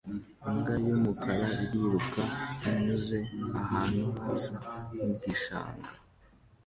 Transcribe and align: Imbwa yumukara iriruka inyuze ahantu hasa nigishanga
Imbwa 0.47 0.73
yumukara 0.85 1.47
iriruka 1.63 2.21
inyuze 2.67 3.19
ahantu 3.61 4.03
hasa 4.25 4.55
nigishanga 5.03 5.89